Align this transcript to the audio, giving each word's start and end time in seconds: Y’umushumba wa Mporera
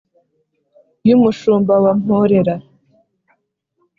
Y’umushumba 1.07 1.73
wa 1.83 1.91
Mporera 2.01 2.55